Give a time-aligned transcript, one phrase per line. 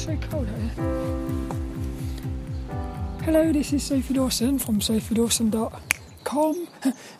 [0.00, 0.72] so cold out here.
[3.22, 6.68] Hello, this is Sophie Dawson from sophiedawson.com,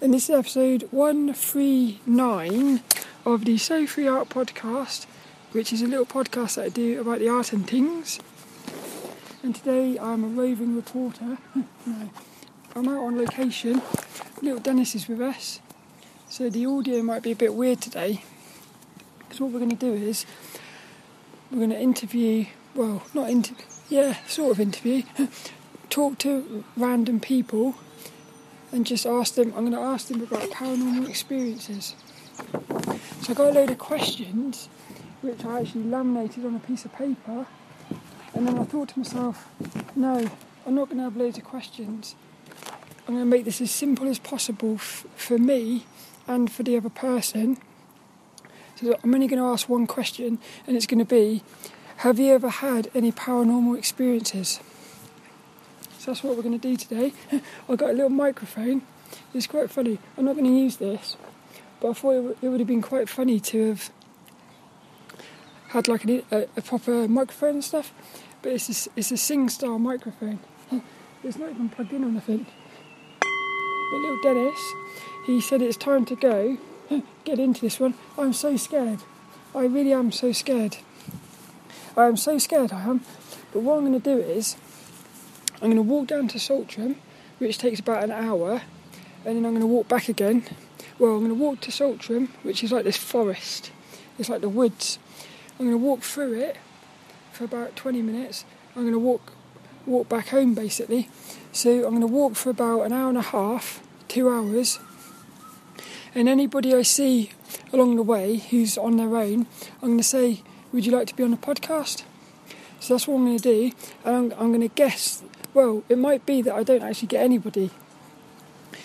[0.00, 2.80] and this is episode 139
[3.26, 5.04] of the Sophie Art Podcast,
[5.52, 8.18] which is a little podcast that I do about the art and things.
[9.42, 11.36] And today I'm a roving reporter.
[12.74, 13.82] I'm out on location.
[14.40, 15.60] Little Dennis is with us,
[16.30, 18.24] so the audio might be a bit weird today.
[19.18, 20.24] Because what we're going to do is
[21.50, 25.02] we're going to interview, well, not interview, yeah, sort of interview,
[25.90, 27.74] talk to random people
[28.72, 31.94] and just ask them, I'm going to ask them about paranormal experiences.
[33.22, 34.68] So I got a load of questions
[35.20, 37.46] which I actually laminated on a piece of paper
[38.34, 39.48] and then I thought to myself,
[39.96, 40.30] no,
[40.66, 42.14] I'm not going to have loads of questions.
[43.08, 45.84] I'm going to make this as simple as possible f- for me
[46.28, 47.58] and for the other person
[48.80, 51.42] so I'm only going to ask one question, and it's going to be
[52.00, 54.58] Have you ever had any paranormal experiences?
[55.98, 57.12] So that's what we're going to do today.
[57.68, 58.80] I've got a little microphone.
[59.34, 59.98] It's quite funny.
[60.16, 61.18] I'm not going to use this,
[61.78, 63.90] but I thought it would have been quite funny to have
[65.68, 67.92] had like a, a proper microphone and stuff.
[68.40, 70.38] But it's a, it's a SingStar microphone.
[71.22, 72.46] It's not even plugged in or anything.
[73.20, 74.58] But little Dennis,
[75.26, 76.56] he said it's time to go
[77.24, 77.92] get into this one.
[78.16, 79.00] I'm so scared.
[79.54, 80.78] I really am so scared.
[82.00, 83.02] I am so scared, I am.
[83.52, 84.56] But what I'm going to do is,
[85.56, 86.96] I'm going to walk down to Saltram,
[87.38, 88.62] which takes about an hour,
[89.24, 90.44] and then I'm going to walk back again.
[90.98, 93.70] Well, I'm going to walk to Saltram, which is like this forest.
[94.18, 94.98] It's like the woods.
[95.58, 96.56] I'm going to walk through it
[97.32, 98.44] for about 20 minutes.
[98.74, 99.32] I'm going to walk
[99.86, 101.08] walk back home basically.
[101.52, 104.78] So I'm going to walk for about an hour and a half, two hours,
[106.14, 107.30] and anybody I see
[107.72, 109.46] along the way who's on their own,
[109.80, 112.04] I'm going to say, Would you like to be on a podcast?
[112.78, 113.72] So that's what I'm going to do.
[114.04, 115.22] And I'm, I'm going to guess,
[115.52, 117.70] well, it might be that I don't actually get anybody.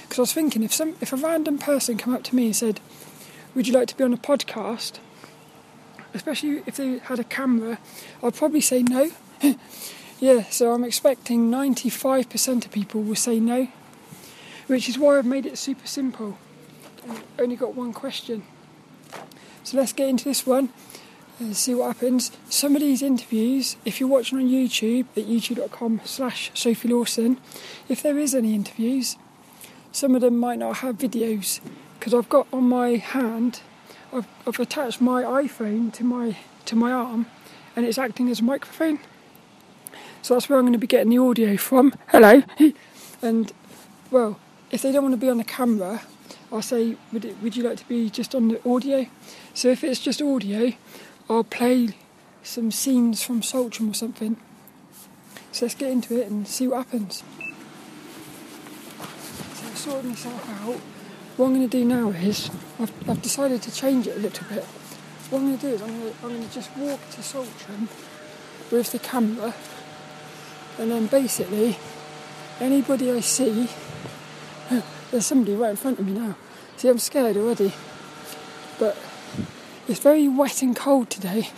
[0.01, 2.55] Because I was thinking, if, some, if a random person come up to me and
[2.55, 2.79] said,
[3.53, 4.99] Would you like to be on a podcast?
[6.13, 7.77] Especially if they had a camera,
[8.23, 9.11] I'd probably say no.
[10.19, 13.67] yeah, so I'm expecting 95% of people will say no,
[14.67, 16.37] which is why I've made it super simple
[17.09, 18.43] I've only got one question.
[19.63, 20.69] So let's get into this one
[21.39, 22.31] and see what happens.
[22.49, 27.39] Some of these interviews, if you're watching on YouTube at youtube.com slash Sophie Dawson,
[27.89, 29.17] if there is any interviews,
[29.91, 31.59] some of them might not have videos
[31.99, 33.61] because I've got on my hand,
[34.13, 37.27] I've, I've attached my iPhone to my to my arm
[37.75, 38.99] and it's acting as a microphone.
[40.21, 41.93] So that's where I'm going to be getting the audio from.
[42.07, 42.43] Hello.
[43.21, 43.51] and
[44.09, 44.39] well,
[44.71, 46.01] if they don't want to be on the camera,
[46.51, 49.07] I'll say, would, it, would you like to be just on the audio?
[49.53, 50.73] So if it's just audio,
[51.29, 51.89] I'll play
[52.43, 54.37] some scenes from Saltram or something.
[55.51, 57.23] So let's get into it and see what happens.
[59.53, 60.79] So I'm sorting myself out.
[61.37, 62.49] What I'm going to do now is,
[62.79, 64.63] I've, I've decided to change it a little bit.
[64.63, 67.21] What I'm going to do is I'm going to, I'm going to just walk to
[67.21, 67.89] Saltram
[68.71, 69.53] with the camera
[70.77, 71.77] and then basically
[72.59, 73.69] anybody I see
[75.11, 76.35] there's somebody right in front of me now.
[76.77, 77.71] See, I'm scared already.
[78.79, 78.97] But
[79.87, 81.49] it's very wet and cold today.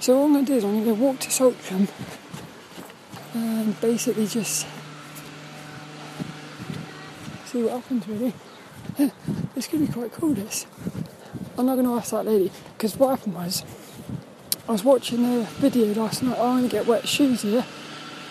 [0.00, 1.88] So what I'm going to do is I'm going to walk to Saltram
[3.34, 4.66] and basically just
[7.46, 8.34] see what happens really.
[9.54, 10.66] It's going to be quite cool this.
[11.58, 13.64] I'm not going to ask that lady because what happened was
[14.66, 16.38] I was watching a video last night.
[16.38, 17.64] I'm going to get wet shoes here,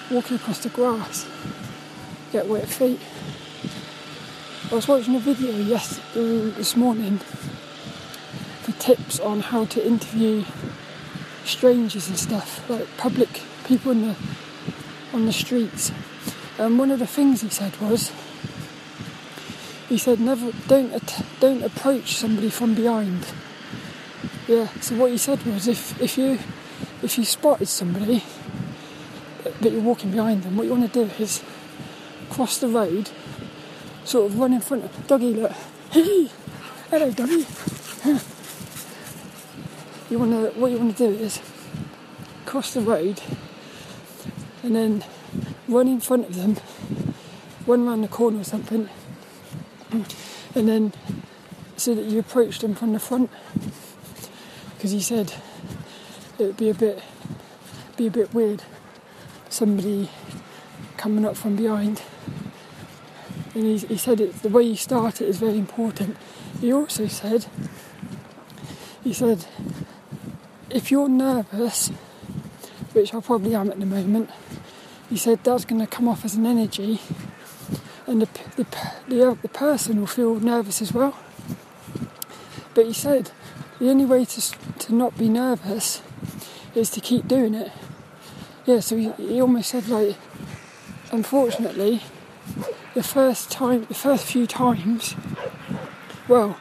[0.10, 1.28] walking across the grass,
[2.32, 3.00] get wet feet.
[4.72, 7.20] I was watching a video yesterday, um, this morning
[8.82, 10.44] tips on how to interview
[11.46, 14.16] strangers and stuff, like public people in the
[15.14, 15.92] on the streets.
[16.58, 18.12] And one of the things he said was,
[19.88, 20.92] he said, never don't
[21.40, 23.28] don't approach somebody from behind.
[24.48, 24.68] Yeah.
[24.82, 26.40] So what he said was, if if you
[27.04, 28.24] if you spotted somebody
[29.44, 31.44] that you're walking behind them, what you want to do is
[32.30, 33.12] cross the road
[34.04, 35.52] sort of run in front of doggy look.
[36.90, 37.46] Hello doggy.
[40.12, 41.42] you wanna what you wanna do is
[42.46, 43.20] cross the road
[44.62, 45.04] and then
[45.68, 46.58] run in front of them,
[47.66, 48.90] run around the corner or something,
[49.92, 50.94] and then
[51.78, 53.32] so that you approach them from the front.
[54.76, 55.34] Because he said
[56.38, 57.02] it would be a bit
[57.98, 58.64] be a bit weird
[59.50, 60.10] somebody
[60.98, 62.02] coming up from behind
[63.54, 66.16] and he, he said it, the way you start it is very important.
[66.60, 67.48] He also said,
[69.04, 69.46] he said,
[70.74, 71.90] if you're nervous,
[72.94, 74.30] which I probably am at the moment,
[75.10, 77.00] he said that's going to come off as an energy,
[78.08, 78.66] and the the
[79.08, 81.18] the, uh, the person will feel nervous as well.
[82.74, 83.32] But he said
[83.80, 84.42] the only way to
[84.80, 86.02] to not be nervous
[86.74, 87.72] is to keep doing it.
[88.66, 90.16] Yeah, so he, he almost said like,
[91.12, 92.02] unfortunately,
[92.94, 95.16] the first time, the first few times,
[96.28, 96.58] well,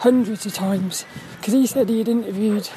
[0.00, 1.04] hundreds of times,
[1.38, 2.68] because he said he had interviewed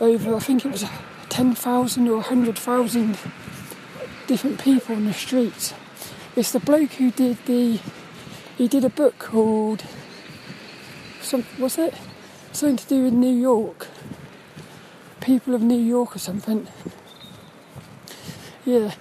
[0.00, 0.90] over, I think it was uh,
[1.28, 3.18] 10,000 or 100,000
[4.26, 5.74] different people on the streets.
[6.34, 7.80] It's the bloke who did the,
[8.56, 9.84] he did a book called,
[11.20, 11.94] some, what's it?
[12.52, 13.88] Something to do with New York.
[15.20, 16.68] People of New York or something.
[18.64, 18.94] Yeah.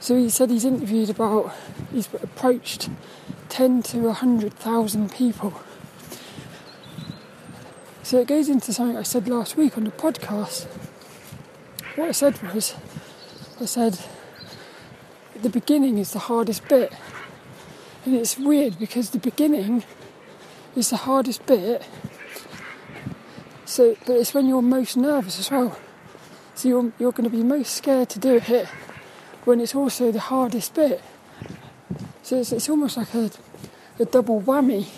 [0.00, 1.54] So he said he's interviewed about,
[1.92, 2.88] he's approached
[3.48, 5.62] 10 to 100,000 people.
[8.10, 10.64] So it goes into something I said last week on the podcast.
[11.94, 12.74] What I said was,
[13.60, 14.00] I said,
[15.40, 16.92] the beginning is the hardest bit.
[18.04, 19.84] And it's weird because the beginning
[20.74, 21.84] is the hardest bit.
[23.64, 25.78] So, but it's when you're most nervous as well.
[26.56, 28.68] So you're, you're going to be most scared to do it here
[29.44, 31.00] when it's also the hardest bit.
[32.24, 33.30] So it's, it's almost like a,
[34.00, 34.88] a double whammy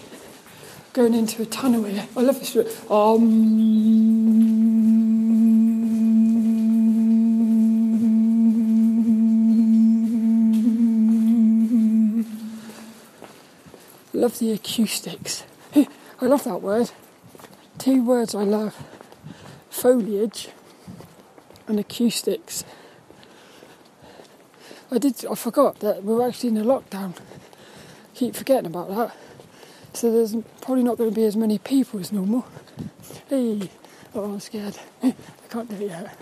[0.92, 2.06] going into a tunnel here.
[2.16, 2.54] I love this.
[2.90, 3.72] Um,
[14.12, 15.44] love the acoustics.
[15.74, 15.86] I
[16.26, 16.90] love that word.
[17.78, 18.76] Two words I love
[19.70, 20.50] foliage
[21.66, 22.64] and acoustics.
[24.90, 25.24] I did.
[25.24, 27.16] I forgot that we are actually in a lockdown.
[28.14, 29.16] Keep forgetting about that.
[30.02, 32.44] So there's probably not going to be as many people as normal.
[33.28, 33.70] Hey,
[34.16, 34.76] oh, I'm scared.
[35.04, 35.14] I
[35.48, 36.18] can't do it yet.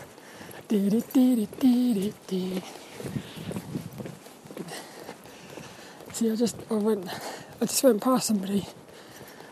[6.13, 7.09] See, I just I went.
[7.09, 8.69] I just went past somebody.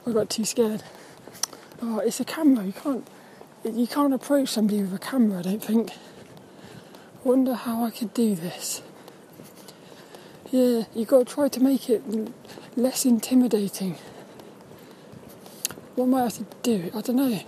[0.06, 0.82] I got too scared.
[1.80, 2.66] Oh, it's a camera.
[2.66, 3.08] You can't.
[3.64, 5.38] You can't approach somebody with a camera.
[5.38, 5.90] I don't think.
[5.90, 5.94] I
[7.25, 8.82] Wonder how I could do this.
[10.50, 12.02] Yeah, you've got to try to make it
[12.76, 13.96] less intimidating.
[15.99, 16.93] What might I have to do?
[16.95, 17.41] I don't know.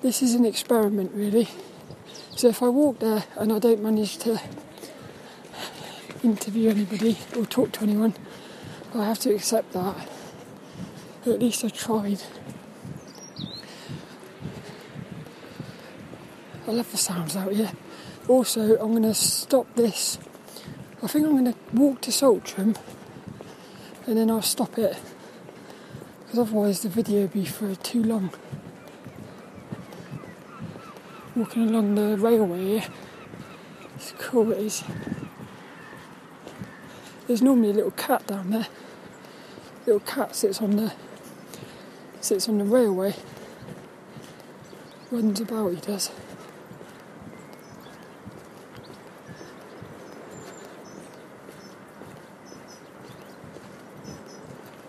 [0.00, 1.48] This is an experiment, really.
[2.34, 4.40] So if I walk there and I don't manage to
[6.24, 8.14] interview anybody or talk to anyone,
[8.96, 10.08] I have to accept that.
[11.24, 12.20] At least I tried.
[16.66, 17.70] I love the sounds out here.
[18.26, 20.18] Also, I'm going to stop this
[21.00, 22.76] I think I'm going to walk to Saltram
[24.08, 24.96] and then I'll stop it
[26.32, 28.30] because otherwise the video would be for too long.
[31.36, 32.86] Walking along the railway,
[33.96, 34.50] it's cool.
[34.50, 34.82] It is.
[37.26, 38.66] There's normally a little cat down there.
[39.84, 40.94] Little cat sits on the
[42.22, 43.14] sits on the railway.
[45.10, 45.74] Runs about.
[45.74, 46.10] He does.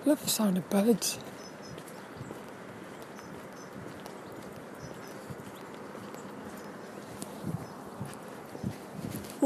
[0.05, 1.17] love the sound of birds.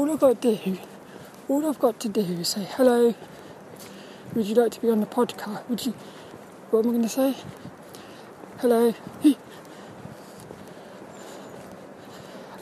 [0.08, 0.78] All I've got to do,
[1.48, 3.14] all I've got to do is say, hello,
[4.32, 5.68] would you like to be on the podcast?
[5.68, 5.92] Would you,
[6.70, 7.36] what am I going to say?
[8.56, 8.94] Hello.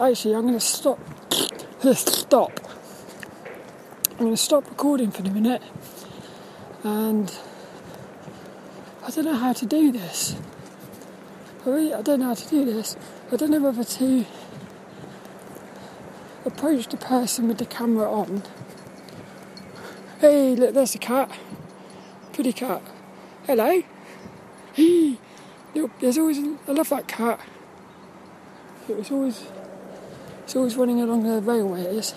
[0.00, 0.98] Actually, I'm going to stop.
[1.94, 2.50] stop.
[4.10, 5.62] I'm going to stop recording for a minute
[6.82, 7.32] and
[9.04, 10.34] I don't know how to do this.
[11.64, 12.96] I really, I don't know how to do this.
[13.30, 14.26] I don't know whether to
[16.56, 18.42] approach the person with the camera on.
[20.20, 21.30] Hey, look, there's a cat.
[22.32, 22.82] Pretty cat.
[23.46, 23.82] Hello.
[24.72, 25.18] Hey,
[26.00, 26.38] there's always.
[26.38, 27.40] I love that cat.
[28.88, 29.44] It's always.
[30.44, 31.82] It's always running along the railway.
[31.82, 32.14] It is.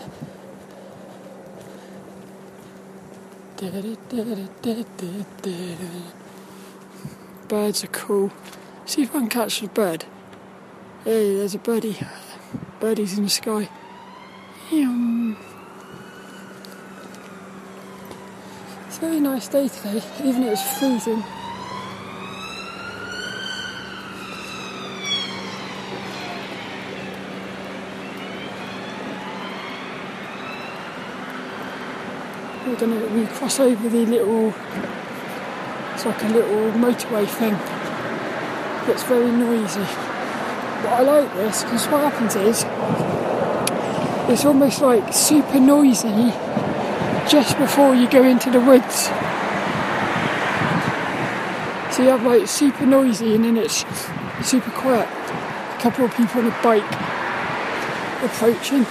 [7.50, 8.32] Birds are cool.
[8.86, 10.06] See if I can catch a bird.
[11.04, 12.00] Hey, there's a birdie.
[12.80, 13.70] Birdies in the sky.
[14.72, 14.78] It's
[18.98, 21.24] a very nice day today, even though it's freezing.
[32.68, 34.54] We're gonna we cross over the little
[35.94, 37.56] it's like a little motorway thing.
[38.88, 39.80] It's very noisy.
[39.80, 43.09] But I like this because what happens is
[44.30, 46.32] it's almost like super noisy
[47.28, 49.06] just before you go into the woods.
[51.96, 53.86] So you have like super noisy and then it's
[54.44, 55.08] super quiet.
[55.08, 56.84] A couple of people on a bike
[58.24, 58.86] approaching.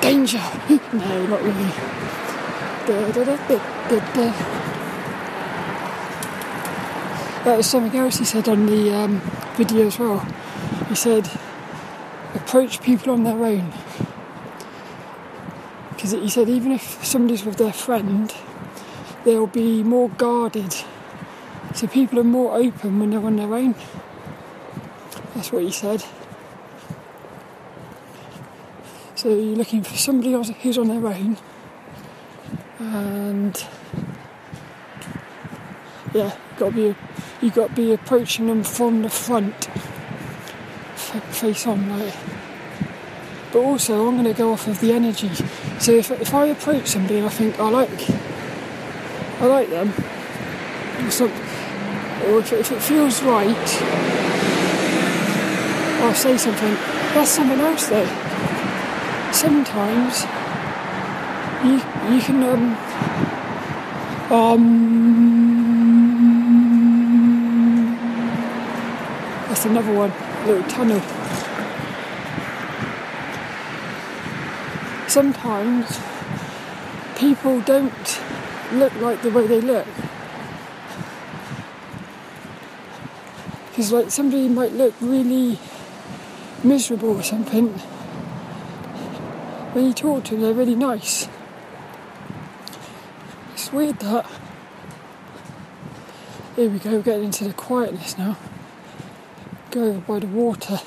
[0.00, 0.38] Danger!
[0.92, 1.70] no, not really.
[2.86, 3.36] Da, da,
[3.94, 4.62] da,
[7.44, 9.20] that was something else he said on the um,
[9.56, 10.20] video as well.
[10.88, 11.30] He said,
[12.34, 13.72] approach people on their own.
[16.02, 18.34] Because he said, even if somebody's with their friend,
[19.24, 20.74] they'll be more guarded.
[21.76, 23.76] So people are more open when they're on their own.
[25.36, 26.04] That's what he said.
[29.14, 31.36] So you're looking for somebody who's on their own,
[32.80, 33.64] and
[36.12, 36.96] yeah, got to be
[37.40, 39.66] you got to be approaching them from the front,
[41.30, 42.14] face on, like.
[43.52, 45.30] But also, I'm going to go off of the energy.
[45.82, 47.90] So if, if I approach somebody and I think I like,
[49.40, 49.92] I like them,
[51.04, 53.82] or, some, or if, if it feels right,
[56.02, 56.74] I'll say something.
[57.14, 58.06] That's something else though.
[59.32, 60.22] Sometimes
[61.64, 61.80] you
[62.14, 62.76] you can um
[64.32, 64.92] um
[69.48, 70.12] That's another one,
[70.46, 71.21] little tunnel.
[75.12, 76.00] Sometimes
[77.18, 78.20] people don't
[78.72, 79.86] look like the way they look.
[83.68, 85.58] Because like somebody might look really
[86.64, 87.68] miserable or something.
[89.74, 91.28] When you talk to them, they're really nice.
[93.52, 94.24] It's weird that.
[96.56, 98.38] Here we go, getting into the quietness now
[99.72, 100.80] go over by the water.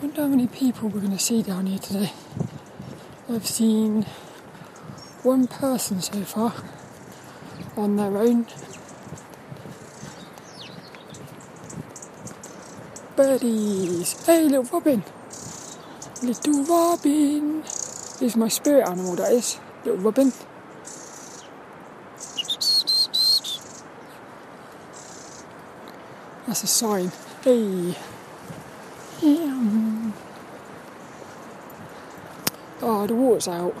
[0.00, 2.12] Wonder how many people we're going to see down here today.
[3.28, 4.04] I've seen
[5.24, 6.54] one person so far
[7.76, 8.46] on their own.
[13.16, 14.24] Birdies!
[14.26, 15.02] Hey, little Robin!
[16.22, 17.64] Little Robin
[18.20, 19.58] is my spirit animal, that is.
[19.84, 20.32] Little Robin.
[26.50, 27.12] That's a sign.
[27.44, 27.94] Hey.
[29.22, 30.10] Yeah.
[32.82, 33.76] Oh, the water's out.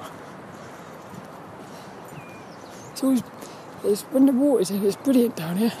[2.92, 3.24] It's always,
[3.82, 5.72] it's, when the water's in, it's brilliant down here.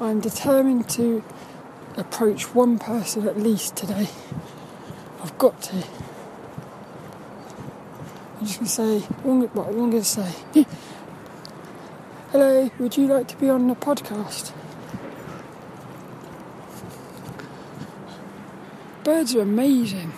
[0.00, 1.22] I'm determined to
[1.98, 4.08] approach one person at least today.
[5.22, 5.84] I've got to.
[8.40, 10.32] Just to say, what I'm going to say.
[12.30, 14.52] Hello, would you like to be on the podcast?
[19.02, 20.12] Birds are amazing.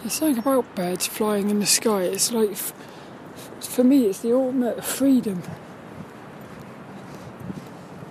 [0.00, 2.02] There's something about birds flying in the sky.
[2.02, 2.56] It's like
[3.60, 5.42] for me, it's the ultimate freedom.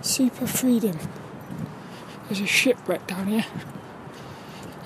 [0.00, 0.98] Super freedom.
[2.32, 3.44] There's a shipwreck down here.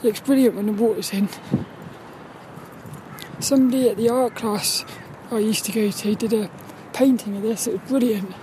[0.02, 1.28] Looks brilliant when the water's in.
[3.38, 4.84] Somebody at the art class
[5.30, 6.50] I used to go to did a
[6.92, 7.68] painting of this.
[7.68, 8.34] It was brilliant.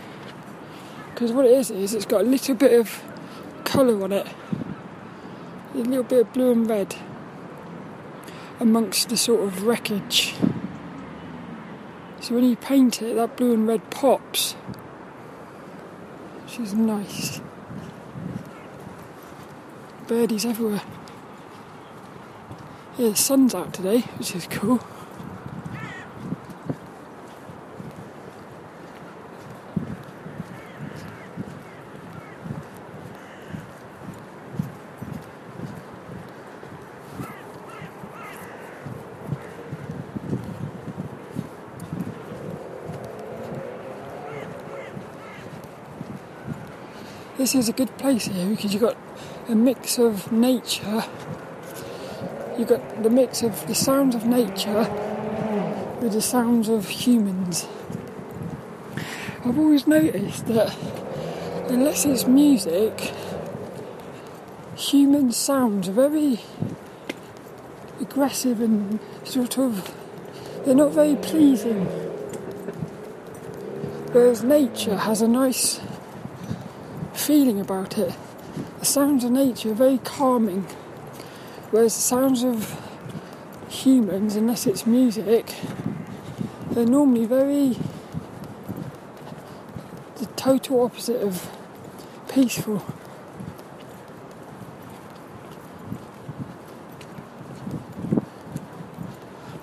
[1.09, 3.03] Because what it is, is it's got a little bit of
[3.65, 4.25] colour on it.
[5.73, 6.95] A little bit of blue and red
[8.61, 10.33] amongst the sort of wreckage.
[12.21, 14.53] So when you paint it, that blue and red pops.
[16.45, 17.41] Which is nice.
[20.07, 20.81] Birdies everywhere.
[22.97, 24.79] Yeah, the sun's out today, which is cool.
[47.43, 48.95] this is a good place here because you've got
[49.49, 51.05] a mix of nature.
[52.57, 54.89] You've got the mix of the sounds of nature
[56.01, 57.67] with the sounds of humans.
[59.43, 60.77] I've always noticed that
[61.69, 63.13] unless it's music,
[64.75, 66.39] human sounds are very
[67.99, 69.93] aggressive and sort of
[70.63, 71.85] they're not very pleasing.
[74.13, 75.81] Whereas nature has a nice
[77.13, 78.13] feeling about it.
[78.79, 80.63] The sounds of nature are very calming,
[81.71, 82.79] whereas the sounds of
[83.69, 85.55] humans, unless it's music,
[86.71, 87.77] they're normally very
[90.17, 91.49] the total opposite of
[92.29, 92.83] peaceful.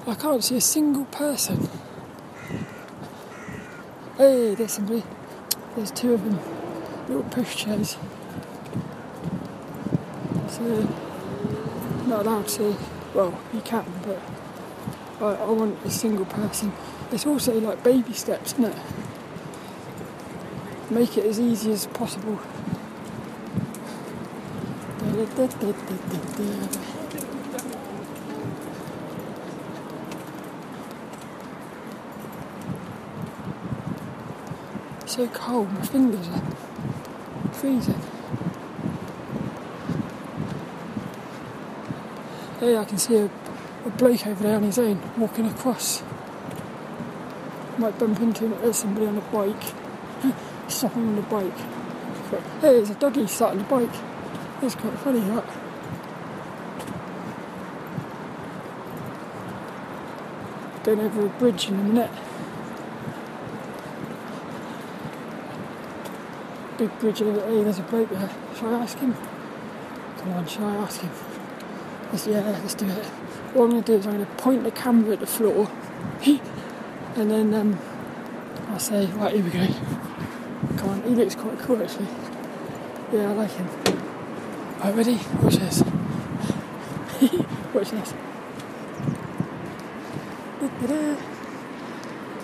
[0.06, 1.68] I can't see a single person.
[4.16, 5.04] Hey, there's somebody.
[5.76, 6.38] There's two of them.
[7.06, 7.64] Little push
[10.60, 10.86] So,
[12.06, 12.76] not allowed to.
[13.14, 14.20] Well, you can, but
[15.22, 16.74] I, I want a single person.
[17.10, 18.76] It's also like baby steps, isn't it?
[20.90, 22.38] Make it as easy as possible.
[35.06, 36.42] So cold, my fingers are
[37.52, 38.09] freezing.
[42.60, 43.24] Hey, I can see a,
[43.86, 46.02] a bloke over there on his own walking across.
[47.78, 49.62] Might bump into somebody on a bike,
[50.68, 51.56] stopping on the bike.
[52.60, 53.90] Hey, there's a doggy sat on the bike.
[54.60, 55.44] That's quite funny, that.
[60.84, 62.10] Going over a bridge in a minute.
[66.76, 68.30] Big bridge over there, there's a bloke there.
[68.54, 69.14] Shall I ask him?
[70.18, 71.29] Come on, shall I ask him?
[72.12, 73.04] Let's, yeah, let's do it.
[73.54, 75.70] What I'm going to do is I'm going to point the camera at the floor
[76.26, 77.78] and then um,
[78.68, 79.66] I'll say, right, here we go.
[80.76, 82.06] Come on, he looks quite cool actually.
[83.12, 83.68] Yeah, I like him.
[84.78, 85.20] Right, ready?
[85.42, 85.82] Watch this.
[87.74, 88.14] Watch this.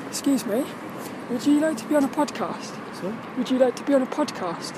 [0.09, 0.64] Excuse me,
[1.31, 2.75] would you like to be on a podcast?
[3.01, 3.14] So?
[3.37, 4.77] Would you like to be on a podcast?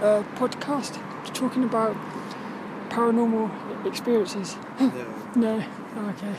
[0.00, 0.98] A podcast
[1.34, 1.96] talking about
[2.88, 4.56] paranormal experiences?
[4.80, 4.92] No.
[5.34, 5.64] No.
[5.96, 6.34] Oh, okay.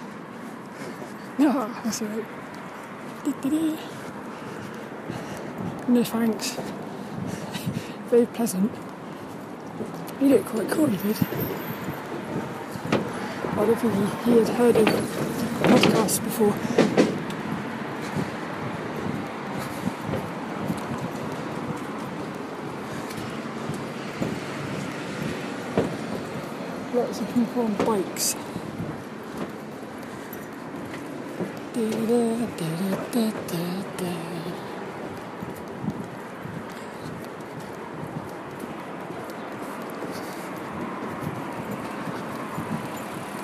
[1.38, 2.26] No, that's alright.
[5.88, 6.58] No thanks.
[8.10, 8.72] Very pleasant.
[10.22, 11.18] You look quite cool, you did.
[13.52, 14.88] I don't think he, he had heard of
[15.64, 16.89] podcasts before.
[26.92, 28.36] Lots of people on bikes.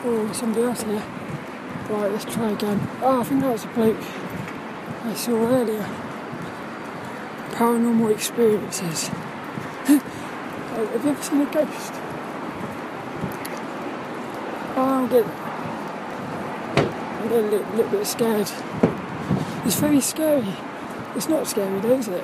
[0.08, 1.04] Oh, somebody else here.
[1.90, 2.90] Right, let's try again.
[3.04, 3.98] Oh, I think that was a bloke
[5.04, 5.88] I saw earlier.
[7.52, 9.08] Paranormal experiences.
[9.88, 12.05] Have you ever seen a ghost?
[14.78, 15.32] Oh, I'm getting,
[16.76, 18.52] I'm getting a little, little bit scared.
[19.66, 20.54] It's very scary.
[21.16, 22.24] It's not scary though, is it?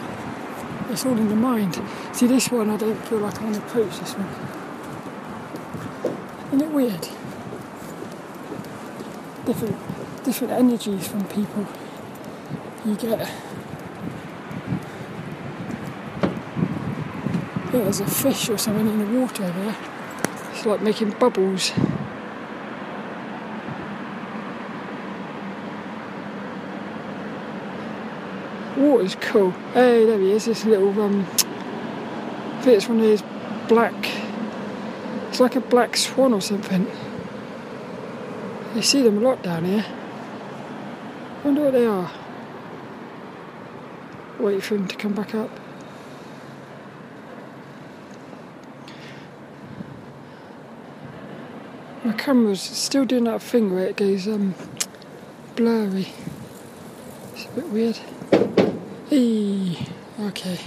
[0.89, 1.81] It's all in the mind.
[2.11, 4.27] See, this one, I don't feel like I want to approach this one.
[6.47, 7.07] Isn't it weird?
[9.45, 11.65] Different, different energies from people
[12.85, 13.29] you get.
[17.69, 19.77] Think there's a fish or something in the water there.
[20.51, 21.71] It's like making bubbles.
[29.01, 29.49] Water's cool.
[29.73, 30.45] Hey, there he is.
[30.45, 33.23] This little um, I think it's one of these
[33.67, 33.95] black.
[35.27, 36.85] It's like a black swan or something.
[38.75, 39.83] You see them a lot down here.
[41.43, 42.11] Wonder what they are.
[44.39, 45.49] Wait for him to come back up.
[52.03, 54.53] My camera's still doing that thing where it goes um,
[55.55, 56.09] blurry.
[57.33, 57.99] It's a bit weird.
[59.12, 59.76] Hey,
[60.21, 60.58] okay.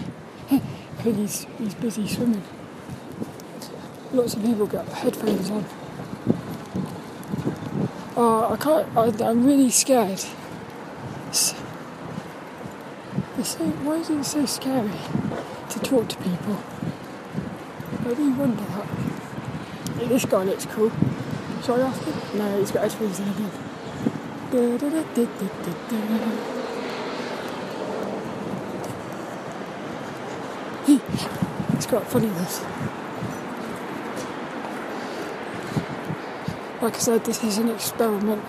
[0.98, 1.46] Think he's,
[1.80, 2.42] busy swimming.
[4.12, 5.64] Lots of people got headphones on.
[8.14, 8.86] Uh, I can't.
[8.98, 10.22] I, I'm really scared.
[11.28, 11.54] It's,
[13.38, 14.90] it's why is it so scary
[15.70, 16.58] to talk to people?
[17.98, 18.86] I really wonder that.
[20.06, 20.92] This guy looks cool.
[21.64, 22.14] Shall I ask him?
[22.36, 23.50] No, he's got headphones on again.
[32.02, 32.26] Funny.
[36.82, 38.44] Like I said, this is an experiment.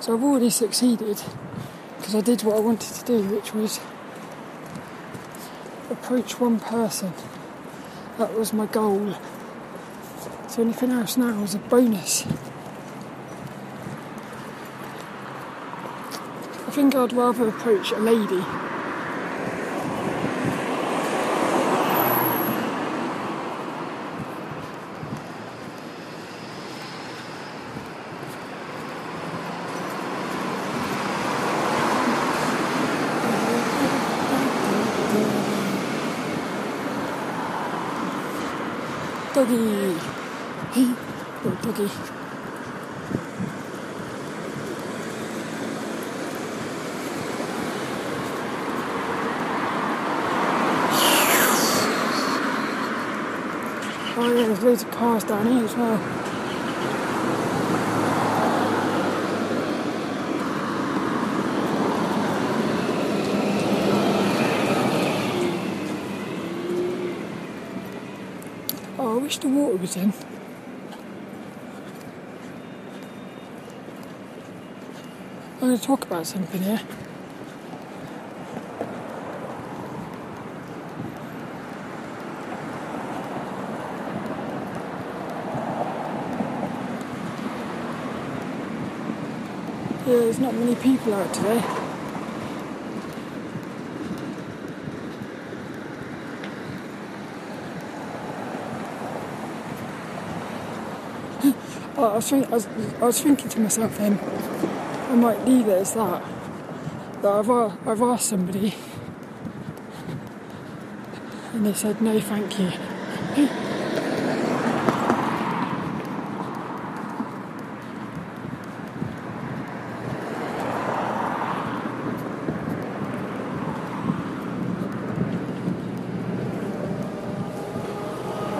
[0.00, 1.22] So I've already succeeded
[1.98, 3.78] because I did what I wanted to do, which was
[5.90, 7.12] approach one person.
[8.18, 9.14] That was my goal.
[10.48, 12.26] So anything else now is a bonus.
[16.80, 18.38] Think I'd rather approach a lady.
[39.34, 39.98] Doggy!
[40.70, 40.94] Hey,
[41.42, 42.18] little doggy.
[54.20, 55.96] Oh yeah, there's loads of cars down here as well.
[68.98, 69.28] Oh, I
[69.96, 70.12] in.
[75.54, 76.80] I'm going to talk about something here.
[90.06, 91.77] Yeah, there's not many people out today.
[102.04, 102.66] I was, think, I, was,
[103.00, 104.18] I was thinking to myself then,
[105.10, 106.22] I might leave it as that.
[107.22, 108.74] That I've, I've asked somebody
[111.58, 112.70] and they said no, thank you.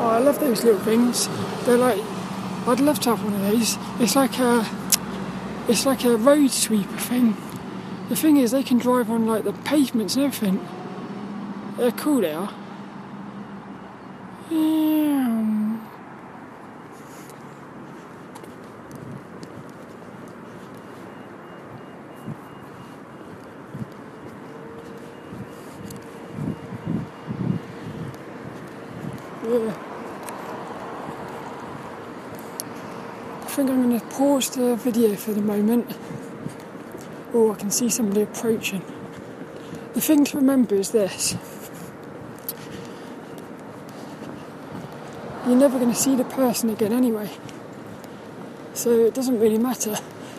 [0.01, 1.29] Oh, I love those little things.
[1.64, 2.07] They're like,
[2.68, 3.78] I'd love to have one of these.
[3.98, 4.66] It's like a,
[5.68, 7.35] it's like a road sweeper thing.
[8.11, 10.66] The thing is, they can drive on like the pavements and everything.
[11.78, 12.52] They're cool, they are.
[14.50, 15.78] Yeah.
[29.48, 29.97] Yeah.
[33.58, 35.90] Think I'm going to pause the video for the moment.
[37.34, 38.84] Oh, I can see somebody approaching.
[39.94, 41.32] The thing to remember is this
[45.44, 47.30] you're never going to see the person again anyway.
[48.74, 49.96] So it doesn't really matter.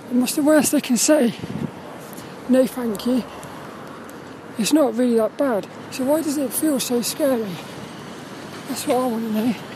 [0.10, 1.34] And what's the worst they can say?
[2.47, 3.25] No, thank you.
[4.58, 5.67] It's not really that bad.
[5.91, 7.51] So why does it feel so scary?
[8.69, 9.68] That's what I want to know.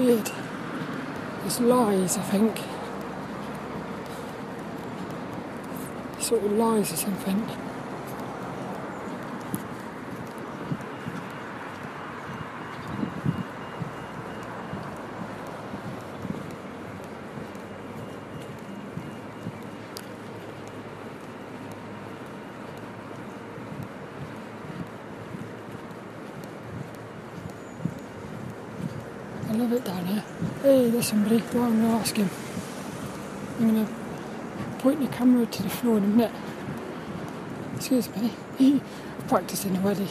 [0.00, 0.30] Weird.
[1.44, 2.56] It's lies, I think.
[6.22, 7.46] Sort of lies or something.
[29.42, 30.22] I love it down here.
[30.62, 31.42] Hey, there's somebody.
[31.52, 32.30] Well, I'm going to ask him.
[33.58, 33.92] I'm going to
[34.78, 36.32] point the camera to the floor in a minute.
[37.74, 38.30] Excuse me.
[39.18, 40.08] I've practiced already.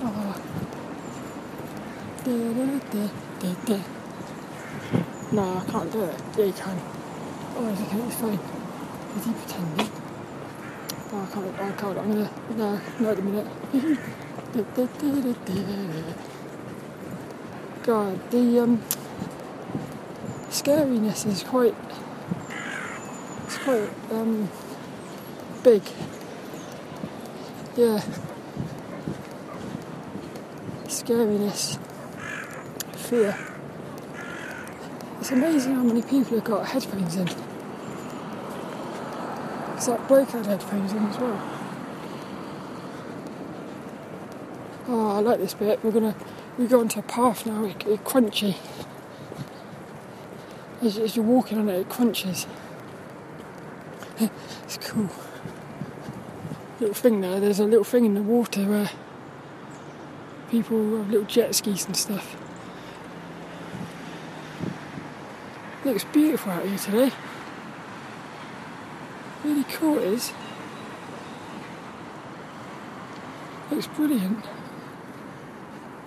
[0.00, 0.42] Oh.
[2.24, 3.08] Da, da, da,
[3.40, 3.78] da, da.
[5.32, 6.20] No, I can't do it.
[6.38, 6.80] Yeah, you can.
[7.56, 8.40] Oh, looking at his phone.
[9.16, 9.90] Is he pretending?
[11.12, 11.60] Oh, I can't.
[11.60, 11.98] I can't.
[11.98, 12.30] I'm gonna.
[12.56, 13.98] No, not at the minute.
[14.56, 16.14] Da, da, da, da, da.
[17.82, 18.80] God, the um,
[20.62, 21.74] scariness is quite,
[23.44, 24.48] it's quite um,
[25.62, 25.82] big.
[27.76, 28.02] Yeah.
[30.84, 31.78] Scariness,
[32.96, 33.36] fear.
[35.20, 37.28] It's amazing how many people have got headphones in.
[39.74, 41.52] It's like Blake had headphones in as well.
[44.88, 45.84] Oh, I like this bit.
[45.84, 46.14] We're gonna
[46.56, 47.64] we go onto a path now.
[47.64, 48.56] It, it crunchy.
[50.82, 52.46] As, as you're walking on it, it crunches.
[54.20, 55.10] it's cool.
[56.80, 57.40] Little thing there.
[57.40, 58.90] There's a little thing in the water where
[60.50, 62.36] people have little jet skis and stuff.
[65.84, 67.12] Looks beautiful out here today.
[69.44, 70.32] Really cool it is.
[73.70, 74.44] Looks brilliant.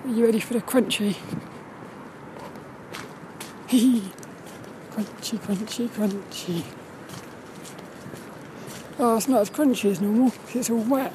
[0.05, 1.15] Are you ready for the crunchy?
[4.91, 6.63] crunchy, crunchy, crunchy.
[8.97, 11.13] Oh, it's not as crunchy as normal because it's all wet.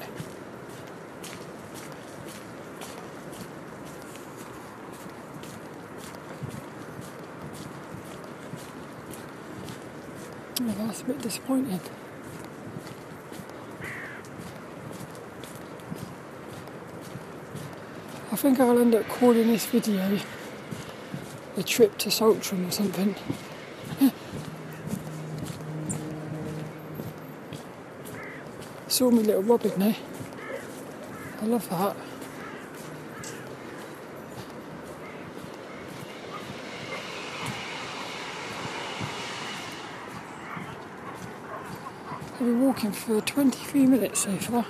[10.61, 11.79] Oh, that's a bit disappointing.
[18.31, 20.19] I think I'll end up calling this video
[21.55, 23.15] a trip to Saltram or something.
[28.95, 29.95] Saw my little robin there.
[31.41, 31.97] I love that.
[42.31, 44.65] I've been walking for 23 minutes so far.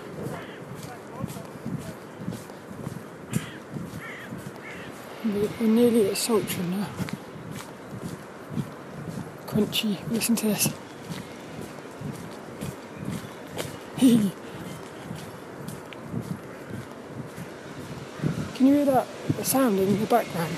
[5.24, 6.88] We're nearly at Saltram now.
[9.46, 10.85] Crunchy, listen to this.
[14.06, 14.32] Can
[18.60, 19.08] you hear that
[19.41, 20.56] sound in the background?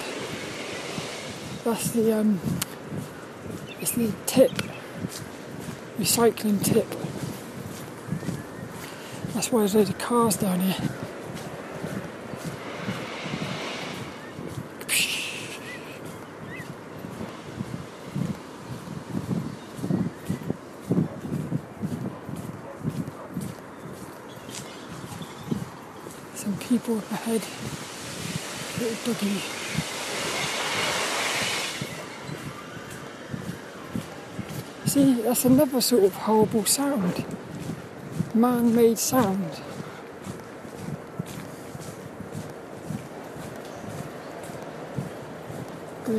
[1.63, 2.41] That's the um,
[3.79, 4.51] it's the tip,
[5.97, 6.89] recycling tip.
[9.33, 11.06] That's why there's loads of cars down here.
[26.95, 27.41] Ahead.
[28.79, 29.13] Little.
[34.85, 37.25] See, that's another sort of horrible sound.
[38.33, 39.61] Man made sound.
[46.05, 46.11] I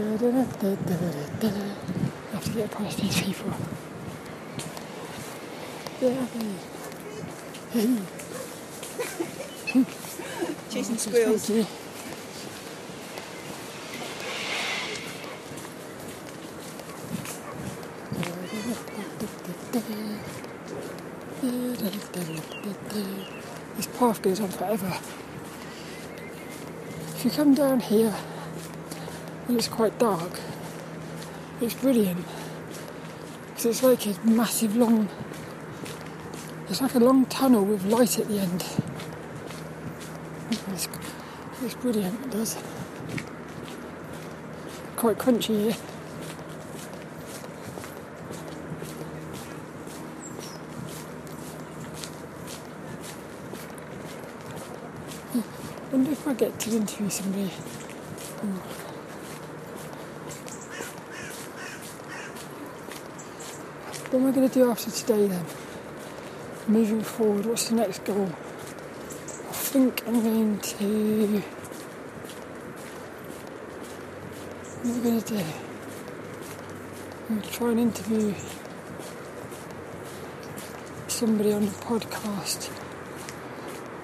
[2.33, 3.53] have to get past these people.
[7.73, 7.99] Hey.
[11.09, 11.47] Squirrels.
[23.77, 24.99] This path goes on forever.
[27.15, 28.15] If you come down here
[29.47, 30.39] and it's quite dark,
[31.61, 32.25] it's brilliant.
[33.49, 35.09] Because it's like a massive long,
[36.69, 38.65] it's like a long tunnel with light at the end.
[41.61, 42.57] It's, brilliant, it does.
[44.95, 45.77] Quite crunchy here.
[55.35, 57.51] I hmm, wonder if I get to interview somebody.
[57.51, 58.47] Oh.
[58.47, 58.79] Hmm.
[64.11, 65.45] What am I going to do after today then?
[66.69, 68.33] Moving forward, what's the next goal?
[69.69, 71.43] Think I'm going to.
[74.81, 75.45] What am I going to do?
[77.29, 78.35] I'm going to try and interview
[81.09, 82.71] somebody on the podcast.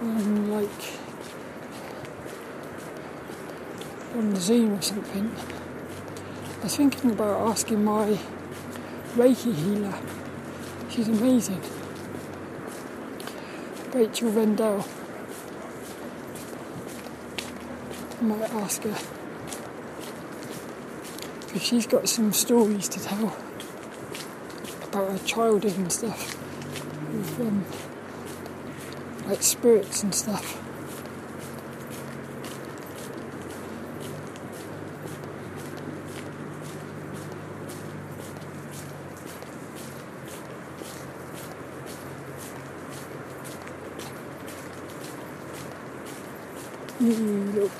[0.02, 0.68] Um, like
[4.16, 5.34] on the Zoom or something.
[6.60, 8.18] I was thinking about asking my
[9.14, 9.98] Reiki healer.
[10.90, 11.62] She's amazing.
[13.94, 14.84] Rachel Rendell.
[18.24, 18.98] Might ask her
[21.46, 23.36] Because she's got some stories to tell
[24.82, 26.36] about her childhood and stuff,
[27.12, 27.64] with um,
[29.28, 30.63] like spirits and stuff.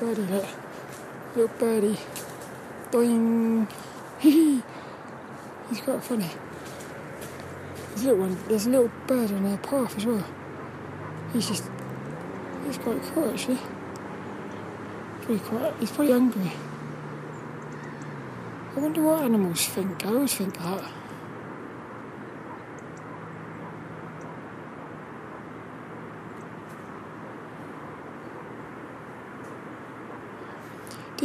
[0.05, 0.49] Ooh, little birdie.
[1.35, 1.99] Little birdie.
[2.91, 3.69] Doing.
[4.19, 6.31] He's quite funny.
[7.89, 8.39] There's a little one.
[8.47, 10.27] There's a little bird on our path as well.
[11.33, 11.65] He's just.
[12.67, 13.59] He's quite cool actually.
[15.23, 15.75] Pretty quiet.
[15.81, 16.53] He's pretty hungry.
[18.77, 20.05] I wonder what animals think.
[20.05, 20.85] I always think that.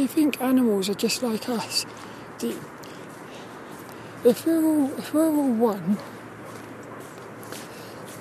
[0.00, 1.84] You think animals are just like us?
[2.40, 2.58] You,
[4.24, 5.98] if we're all if we're all one,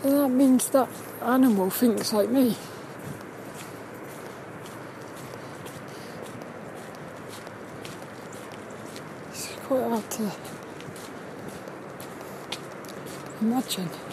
[0.04, 0.90] then that means that
[1.22, 2.58] animal thinks like me.
[9.30, 10.32] It's quite hard to
[13.40, 14.09] imagine.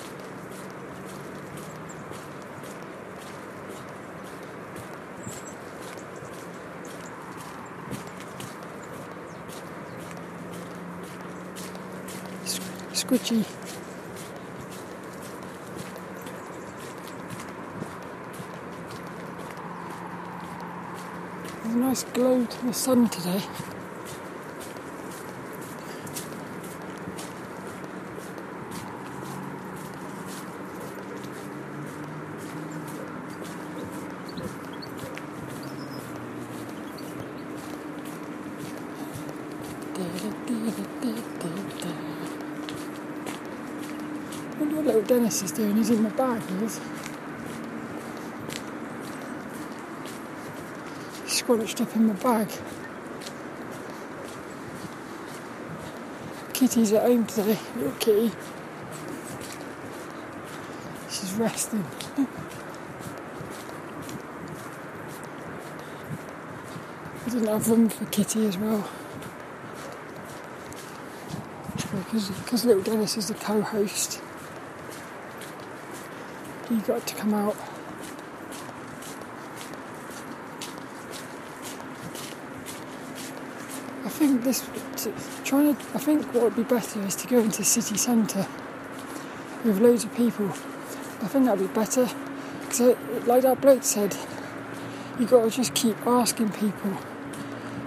[13.06, 13.44] Squidgy.
[21.62, 23.42] There's a nice glow to the sun today.
[44.48, 45.74] I wonder what little Dennis is doing.
[45.74, 46.80] He's in the bag, he is.
[51.26, 52.48] Scrunched up in the bag.
[56.52, 58.30] Kitty's at home today, little kitty.
[61.10, 61.84] She's resting.
[67.26, 68.88] I didn't have room for Kitty as well.
[71.74, 74.22] Because, because little Dennis is the co-host
[76.70, 77.56] you got to come out.
[84.04, 84.68] I think this
[85.04, 85.12] to,
[85.44, 85.82] trying to.
[85.94, 88.46] I think what would be better is to go into city centre
[89.64, 90.48] with loads of people.
[90.48, 92.08] I think that'd be better
[92.60, 94.16] because, like that bloke said,
[95.20, 96.96] you got to just keep asking people,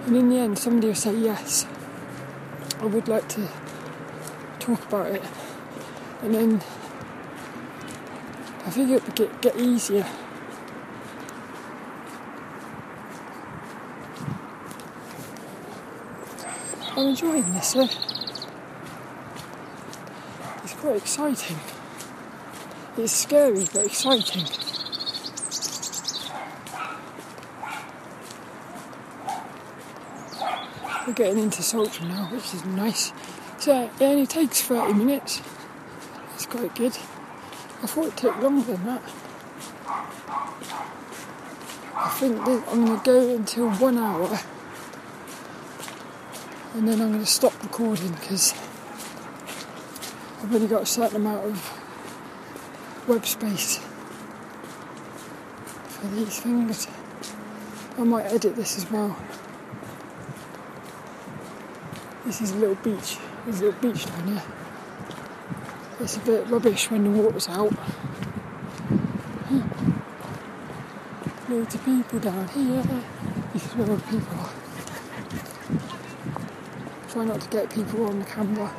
[0.06, 1.66] and in the end, somebody will say yes.
[2.80, 3.48] I would like to
[4.58, 5.22] talk about it,
[6.22, 6.62] and then
[8.70, 10.06] I think it would get, get easier.
[16.92, 17.74] I'm enjoying this.
[20.62, 21.56] It's quite exciting.
[22.96, 24.46] It's scary but exciting.
[31.08, 33.12] We're getting into Saltram now, which is nice.
[33.58, 35.42] So it only takes 30 minutes.
[36.36, 36.96] It's quite good.
[37.82, 39.02] I thought it took longer than that.
[41.96, 44.38] I think I'm going to go until one hour
[46.74, 48.54] and then I'm going to stop recording because
[50.42, 53.78] I've only got a certain amount of web space
[55.88, 56.86] for these things.
[57.98, 59.16] I might edit this as well.
[62.24, 63.18] This is a little beach.
[63.44, 64.42] There's a little beach down here.
[66.02, 67.74] It's a bit rubbish when the water's out.
[71.46, 72.82] Loads of people down here.
[73.52, 74.50] This is where people are.
[77.10, 78.72] Try not to get people on the camera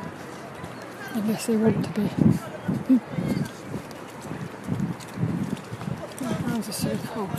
[1.14, 2.08] unless they want to be.
[2.08, 2.98] Hmm.
[6.24, 7.30] My hands are so cold.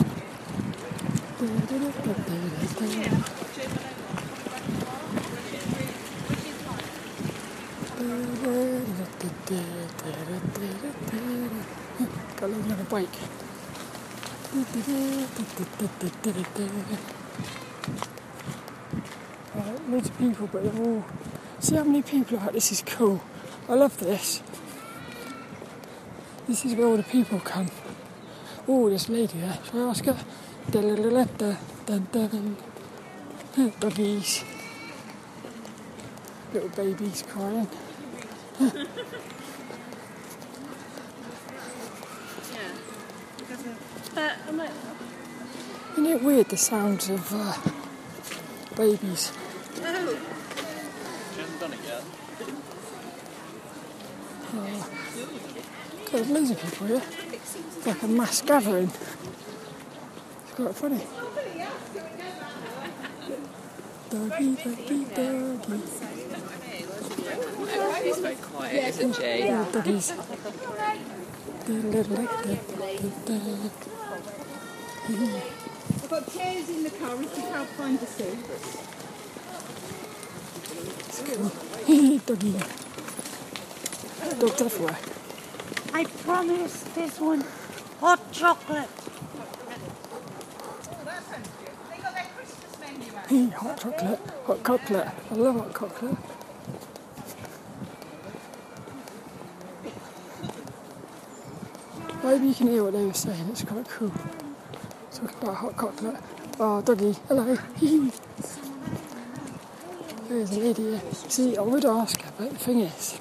[12.94, 13.18] Bike.
[19.52, 21.04] Right, loads of people, but all.
[21.58, 22.52] See how many people are.
[22.52, 23.20] This is cool.
[23.68, 24.42] I love this.
[26.46, 27.68] This is where all the people come.
[28.68, 29.58] Oh, this lady there.
[29.68, 30.16] Shall I ask her?
[33.80, 34.44] Doggies.
[36.52, 37.68] Little babies crying.
[44.14, 44.70] But I'm like,
[45.92, 47.56] Isn't it weird the sounds of uh,
[48.76, 49.32] babies?
[49.80, 50.18] no.
[54.54, 57.02] God, there's loads of people here.
[57.32, 58.90] It's like a mass gathering.
[60.44, 61.00] It's quite funny.
[64.10, 65.80] Doggy, doggy, doggy.
[68.02, 69.22] She's very quiet, isn't she?
[69.22, 70.12] Yeah, doggies.
[72.94, 73.10] I've
[76.08, 78.38] got chairs in the car if you can't find a seat.
[82.26, 82.52] Doggy.
[84.38, 84.98] Dogs everywhere.
[85.92, 87.44] I promise this one
[88.00, 88.88] hot chocolate.
[93.54, 94.20] Hot chocolate.
[94.46, 95.08] Hot chocolate.
[95.30, 96.33] I love hot chocolate.
[102.34, 103.46] Maybe you can hear what they were saying.
[103.48, 104.10] It's quite cool.
[105.12, 106.16] Talking about hot chocolate.
[106.58, 107.56] Oh, doggy, hello.
[110.28, 111.14] There's an idiot.
[111.14, 113.20] See, I would ask her, but the thing is,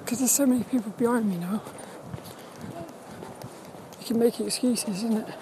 [0.00, 1.62] because there's so many people behind me now,
[4.00, 5.34] you can make excuses, isn't it?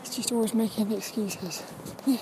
[0.00, 1.62] It's just always making excuses.
[2.06, 2.16] Yeah.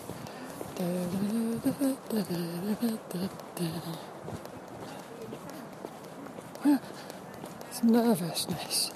[7.83, 8.91] Nervousness.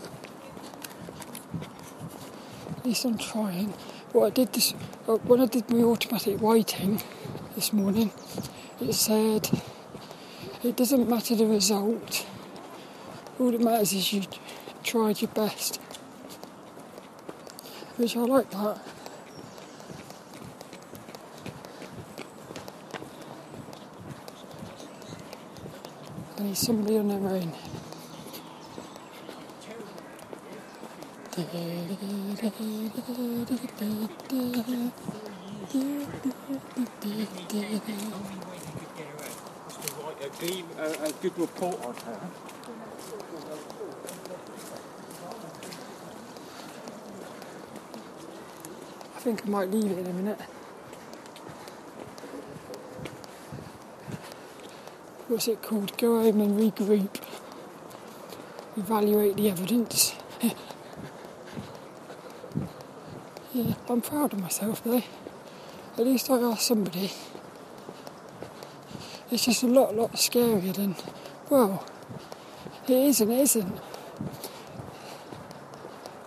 [2.76, 3.72] At least I'm trying.
[4.12, 4.74] What I did this
[5.08, 7.02] uh, when I did my automatic waiting
[7.54, 8.12] this morning,
[8.82, 9.48] it said
[10.62, 12.26] it doesn't matter the result.
[13.40, 14.22] All that matters is you
[14.82, 15.80] tried your best,
[17.96, 18.78] which I like that.
[26.36, 27.52] I need somebody on their own.
[31.36, 31.42] A,
[41.20, 42.20] good report on her.
[49.16, 50.40] I think I might leave it in a minute.
[55.26, 55.96] What's it called?
[55.98, 57.20] Go home and regroup.
[58.76, 60.14] Evaluate the evidence.
[63.54, 65.02] yeah, I'm proud of myself though.
[65.96, 67.12] At least I asked somebody.
[69.30, 70.96] It's just a lot, lot scarier than,
[71.48, 71.86] well,
[72.88, 73.80] it is and it isn't.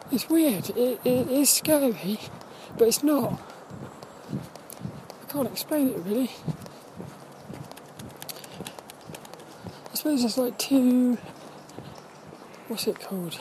[0.09, 0.69] It's weird.
[0.69, 2.17] It, it is scary,
[2.77, 3.41] but it's not.
[5.21, 6.31] I can't explain it really.
[9.91, 11.17] I suppose there's like two.
[12.69, 13.37] What's it called?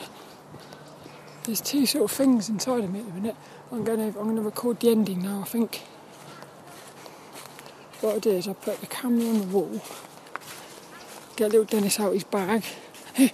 [1.47, 3.35] There's two sort of things inside of me at the minute.
[3.71, 5.39] I'm going to I'm going to record the ending now.
[5.39, 5.77] I think.
[8.01, 9.81] What I did is I put the camera on the wall.
[11.37, 12.63] Get little Dennis out his bag.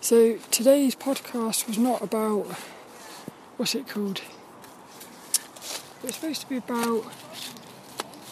[0.00, 2.46] so today's podcast was not about
[3.58, 4.22] what's it called?
[6.04, 7.04] It's supposed to be about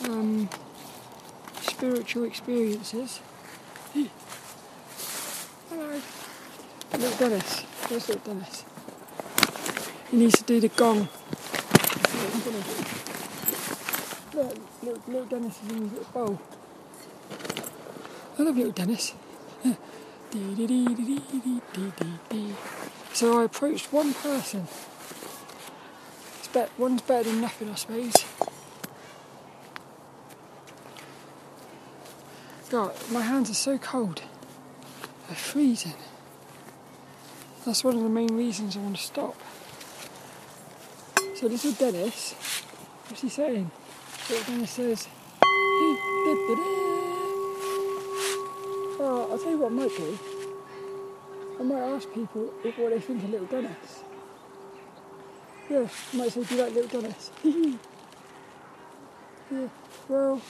[0.05, 0.49] um,
[1.61, 3.21] spiritual experiences.
[5.69, 6.01] Hello.
[6.93, 7.61] Little Dennis.
[7.87, 8.65] Where's little Dennis?
[10.11, 11.09] He needs to do the gong.
[14.35, 16.41] Look, little, little Dennis is in his little bowl.
[18.37, 19.15] I love little Dennis.
[23.13, 24.67] So I approached one person.
[26.39, 28.15] It's one's better than nothing, I suppose.
[32.71, 34.23] God, my hands are so cold.
[35.29, 35.95] They're freezing.
[37.65, 39.37] That's one of the main reasons I want to stop.
[41.41, 42.35] So little Dennis,
[43.09, 43.71] what's he saying?
[44.29, 45.09] Little Dennis says,
[48.99, 50.19] well, I'll tell you what I might do.
[51.59, 54.05] I might ask people if what they think of little Dennis.
[55.71, 57.31] Yeah, I might say, do you like little Dennis?
[59.51, 59.69] yeah,
[60.11, 60.43] well,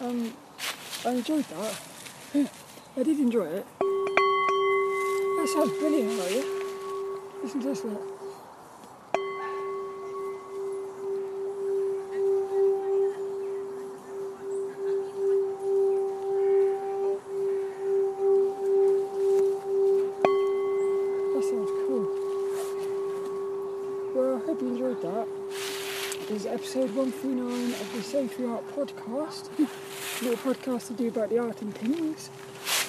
[0.00, 0.32] um,
[1.04, 1.80] I enjoyed that.
[2.32, 2.48] Yeah,
[2.96, 3.66] I did enjoy it.
[3.78, 6.44] That sounds brilliant, are you?
[7.42, 8.13] Listen to this, look.
[27.24, 29.48] 59 of the Safety Art Podcast,
[30.22, 32.28] little podcast to do about the art and things.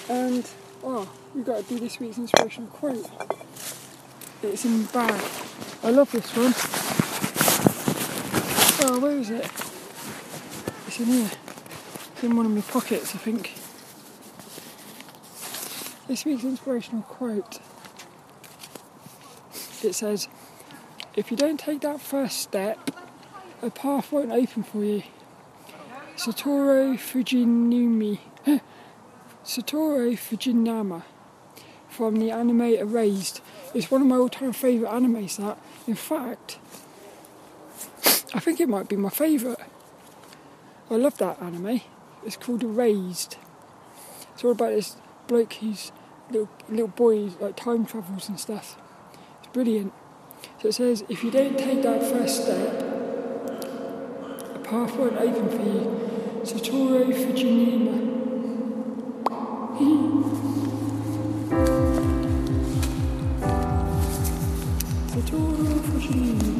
[0.09, 0.45] And
[0.83, 3.09] oh, we've got to do this week's inspirational quote.
[4.43, 5.23] It's in bag.
[5.83, 6.53] I love this one.
[8.83, 9.45] Oh, where is it?
[10.85, 11.31] It's in here.
[12.11, 13.53] It's in one of my pockets, I think.
[16.09, 17.59] This week's inspirational quote.
[19.81, 20.27] It says,
[21.15, 22.94] if you don't take that first step,
[23.61, 25.03] a path won't open for you.
[26.15, 28.19] Satoru Fujinuma.
[29.45, 31.03] Satoru Fujinuma
[31.89, 33.41] from the anime Erased.
[33.73, 36.59] It's one of my all-time favourite animes that, in fact,
[38.33, 39.59] I think it might be my favourite.
[40.89, 41.81] I love that anime.
[42.25, 43.37] It's called Erased.
[44.33, 44.97] It's all about this
[45.27, 45.91] bloke who's
[46.29, 48.77] little little boy like time travels and stuff.
[49.39, 49.93] It's brilliant.
[50.61, 52.84] So it says, if you don't take that first step,
[54.65, 55.83] Parfodd aethon for you.
[56.43, 57.95] Virginia Fujinima.
[65.11, 66.54] Satoru Virginia.